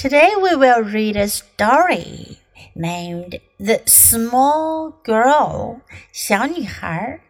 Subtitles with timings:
[0.00, 2.38] Today we will read a story
[2.74, 5.80] named The Small Girl,
[6.12, 7.20] 小女孩.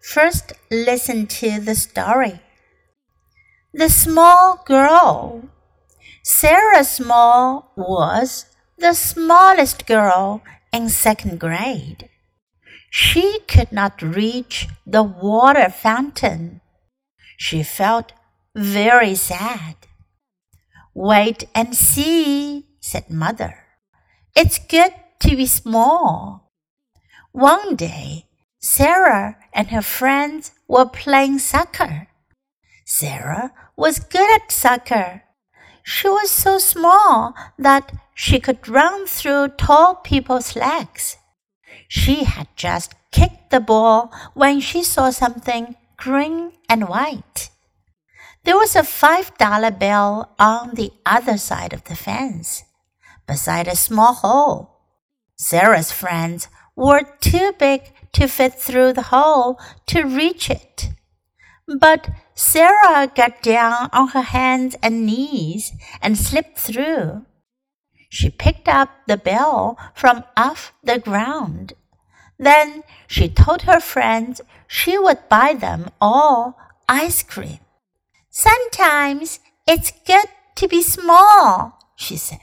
[0.00, 2.40] First, listen to the story.
[3.72, 5.42] The Small Girl.
[6.22, 8.46] Sarah Small was
[8.78, 10.42] the smallest girl
[10.72, 12.08] in second grade.
[12.90, 16.60] She could not reach the water fountain.
[17.36, 18.12] She felt
[18.54, 19.76] very sad.
[20.97, 23.53] Wait and see, said Mother.
[24.35, 26.49] It's good to be small.
[27.31, 28.25] One day,
[28.57, 32.07] Sarah and her friends were playing soccer.
[32.83, 35.21] Sarah was good at soccer.
[35.83, 41.17] She was so small that she could run through tall people's legs.
[41.87, 47.36] She had just kicked the ball when she saw something green and white.
[48.47, 52.63] There was a five dollar bill on the other side of the fence,
[53.27, 54.83] beside a small hole.
[55.35, 60.91] Sarah's friends were too big to fit through the hole to reach it.
[61.67, 67.25] But Sarah got down on her hands and knees and slipped through.
[68.07, 71.73] She picked up the bell from off the ground.
[72.39, 77.59] Then she told her friends she would buy them all ice cream.
[78.36, 82.38] Sometimes it's good to be small, she said.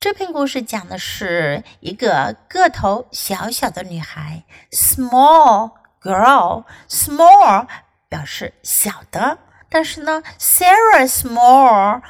[0.00, 7.66] 这篇故事讲的是一个个头小小的女孩，small girl。small
[8.08, 12.02] 表示小的，但是呢，Sarah Small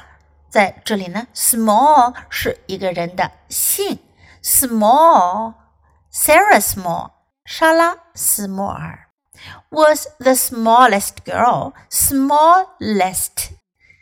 [0.49, 3.99] 在这里呢，small 是一个人的姓，
[4.43, 5.55] small
[6.13, 7.11] Sarah Small
[7.43, 9.07] 莎拉斯莫尔
[9.70, 13.50] Was the smallest girl smallest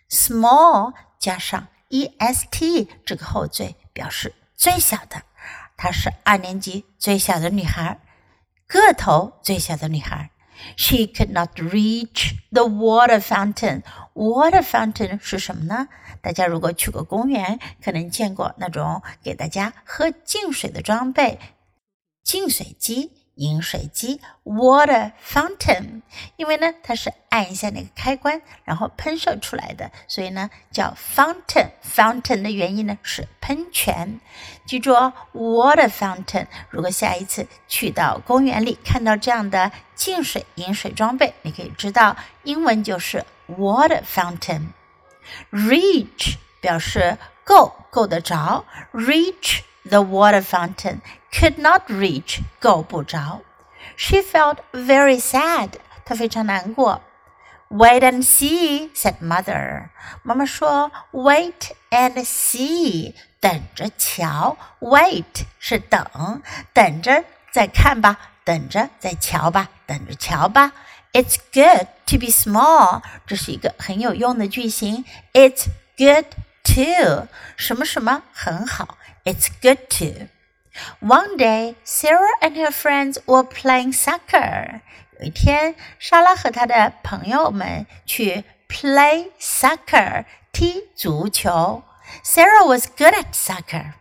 [0.08, 5.22] small 加上 e s t 这个后缀表示最小的，
[5.76, 7.98] 她是二年级最小的女孩，
[8.66, 10.30] 个头最小的女孩。
[10.76, 13.82] She could not reach the water fountain.
[14.14, 15.88] Water fountain 是什么呢？
[16.20, 21.40] 大家如果去过公园，可能见过那种给大家喝净水的装备——
[22.22, 23.21] 净水机。
[23.36, 26.02] 饮水机 （water fountain），
[26.36, 31.70] 因为呢，它是按一下那个开关，然后喷射出来的，所以呢叫 fountain。
[31.82, 34.20] fountain 的原因呢是喷泉。
[34.66, 36.46] 记住哦，water fountain。
[36.70, 44.68] 如果下一次去到公园里看到这样的净水饮水装备，你可以知道英文就是 water fountain。
[45.50, 49.60] reach 表示够，够得着，reach。
[49.87, 50.99] the water fountain
[51.31, 53.41] could not reach 够不着。
[53.95, 55.71] She felt very sad.
[56.05, 57.01] 她非常难过。
[57.69, 59.89] Wait and see, said mother.
[60.23, 64.57] 妈妈说，Wait and see，等着瞧。
[64.79, 66.41] Wait 是等，
[66.73, 70.71] 等着再看吧，等着再瞧吧，等着瞧吧。
[71.11, 73.01] It's good to be small.
[73.25, 75.03] 这是一个很有用的句型。
[75.33, 75.65] It's
[75.97, 76.25] good
[76.63, 77.27] to
[77.57, 78.97] 什么什么很好。
[79.23, 80.27] it's good to.
[80.99, 84.81] One day, Sarah and her friends were playing soccer.
[85.19, 91.83] 有一天，莎拉和她的朋友们去 play soccer，踢足球。
[92.23, 93.93] Sarah was good at soccer.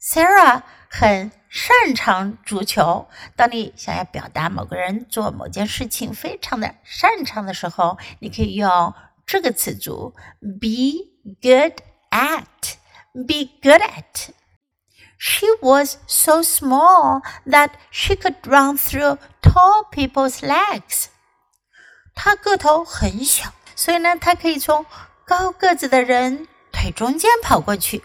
[0.00, 3.08] Sarah 很擅长足球。
[3.36, 8.92] 当你想要表达某个人做某件事情非常的擅长的时候，你可以用
[9.24, 11.06] 这个词组 be
[11.40, 11.80] good
[12.10, 12.74] at.
[13.12, 14.30] Be good at.
[15.18, 21.06] She was so small that she could run through tall people's legs.
[22.14, 24.86] 她个头很小，所以呢，她可以从
[25.26, 28.02] 高个子的人腿中间跑过去。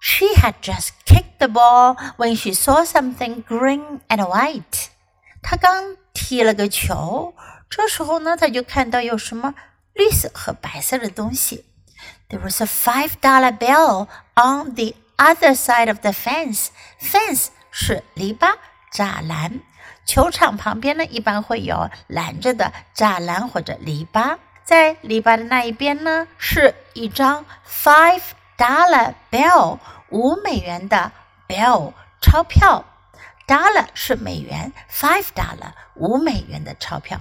[0.00, 4.88] She had just kicked the ball when she saw something green and white.
[5.42, 7.34] 她刚踢了个球，
[7.70, 9.54] 这时候呢，她就看到有什么
[9.92, 11.64] 绿色和白色的东西。
[12.28, 16.69] There was a five dollar bill on the other side of the fence.
[16.99, 18.55] Fence 是篱笆、
[18.93, 19.59] 栅栏。
[20.05, 24.37] 球场旁边呢，一般会有拦着的栅栏或者篱笆。
[24.63, 28.21] 在篱笆的那一边呢，是一张 five
[28.57, 29.77] dollar bill
[30.09, 31.11] 五美元的
[31.47, 32.85] bill 钞票。
[33.45, 37.19] dollar 是美元，five dollar 五美元的钞票。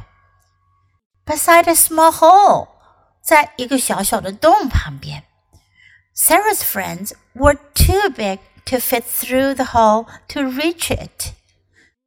[1.25, 2.69] Beside a small hole，
[3.23, 5.25] 在一个小小的洞旁边。
[6.18, 11.34] Sarah's friends were too big to fit through the hole to reach it.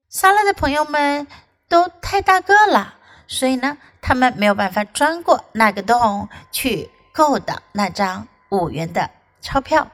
[0.08, 1.26] 莎拉的朋友们
[1.68, 2.94] 都太大个了，
[3.26, 9.10] 所以呢，他们没有办法钻过那个洞去够到那张五元的
[9.40, 9.90] 钞票。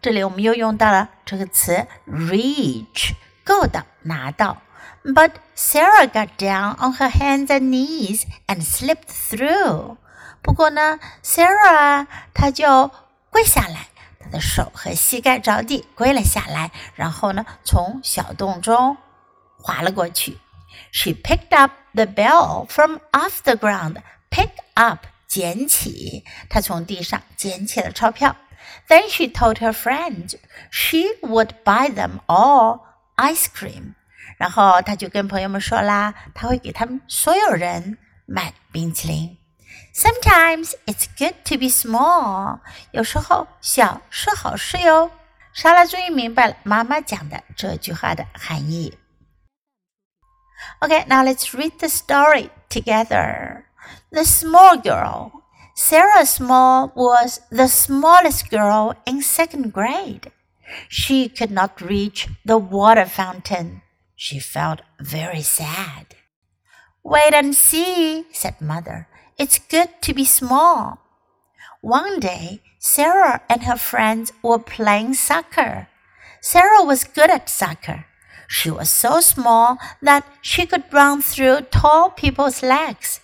[0.00, 3.14] 这里我们又用到了这个词 reach，
[3.44, 4.62] 够到、拿到。
[5.04, 9.96] But Sarah got down on her hands and knees and slipped through。
[10.42, 12.90] 不过呢，Sarah 她就
[13.31, 13.87] 跪下来，
[14.19, 18.97] 她的手和膝盖着地，跪了下来，然后呢，从小洞中
[19.57, 20.37] 滑了过去。
[20.91, 24.01] She picked up the bell from off the ground.
[24.29, 26.25] Pick up，捡起。
[26.49, 28.35] 她从地上捡起了钞票。
[28.87, 30.35] Then she told her friends
[30.69, 32.81] she would buy them all
[33.15, 33.95] ice cream.
[34.37, 39.37] 然后她就跟朋友们说啦，她会给他们所有人买冰淇淋。
[39.92, 42.60] Sometimes it's good to be small.
[42.92, 45.10] 有时候小是好事哟。
[45.52, 48.98] 莎拉终于明白了妈妈讲的这句话的含义。
[50.80, 53.64] Okay, now let's read the story together.
[54.10, 55.42] The small girl.
[55.74, 60.32] Sarah Small was the smallest girl in second grade.
[60.88, 63.82] She could not reach the water fountain.
[64.14, 66.16] She felt very sad.
[67.04, 69.06] Wait and see, said Mother.
[69.41, 70.99] It's good to be small.
[71.81, 75.87] One day, Sarah and her friends were playing soccer.
[76.41, 78.05] Sarah was good at soccer.
[78.47, 83.19] She was so small that she could run through tall people's legs.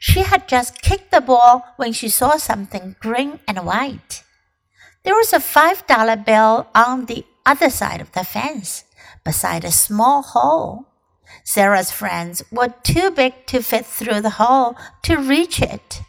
[0.00, 4.24] She had just kicked the ball when she saw something green and white.
[5.02, 8.84] There was a five dollar bill on the other side of the fence,
[9.22, 10.86] beside a small hole.
[11.44, 16.02] Sarah's friends were too big to fit through the hole to reach it.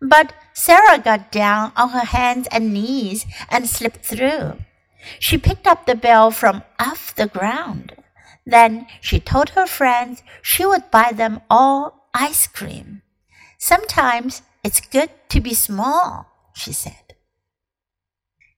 [0.00, 4.58] But Sarah got down on her hands and knees and slipped through.
[5.18, 7.94] She picked up the bell from off the ground.
[8.46, 13.02] Then she told her friends she would buy them all ice cream.
[13.58, 17.16] Sometimes it's good to be small, she said.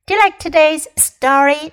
[0.07, 1.73] Do you like today's story?